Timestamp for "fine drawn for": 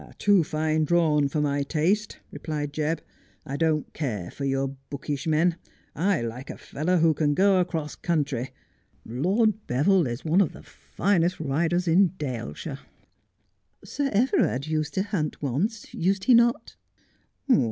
0.43-1.41